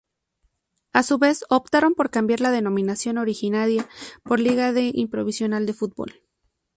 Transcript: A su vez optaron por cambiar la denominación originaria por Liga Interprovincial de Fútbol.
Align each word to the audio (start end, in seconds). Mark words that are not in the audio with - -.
A 0.93 1.03
su 1.03 1.19
vez 1.19 1.43
optaron 1.49 1.93
por 1.93 2.09
cambiar 2.09 2.41
la 2.41 2.49
denominación 2.49 3.19
originaria 3.19 3.87
por 4.23 4.39
Liga 4.39 4.71
Interprovincial 4.75 5.67
de 5.67 5.73
Fútbol. 5.75 6.23